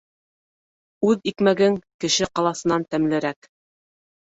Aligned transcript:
Үҙ 1.11 1.29
икмәгең 1.33 1.77
кеше 2.07 2.33
ҡаласынан 2.41 2.91
тәмлерәк. 2.93 3.57